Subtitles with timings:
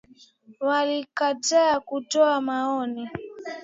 [0.59, 3.09] Walikataa kutoa maoni